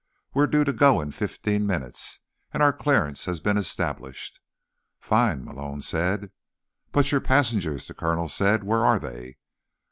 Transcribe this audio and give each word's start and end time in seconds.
"We're 0.33 0.47
due 0.47 0.63
to 0.63 0.73
go 0.73 0.99
in 0.99 1.11
fifteen 1.11 1.67
minutes, 1.67 2.21
and 2.51 2.63
our 2.63 2.73
clearance 2.73 3.25
has 3.25 3.39
been 3.39 3.55
established." 3.55 4.39
"Fine," 4.99 5.45
Malone 5.45 5.83
said. 5.83 6.31
"But 6.91 7.11
your 7.11 7.21
passengers," 7.21 7.85
the 7.85 7.93
colonel 7.93 8.27
said. 8.27 8.63
"Where 8.63 8.83
are 8.83 8.97
they?" 8.97 9.37